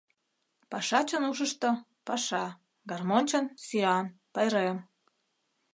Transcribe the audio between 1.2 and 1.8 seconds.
ушышто—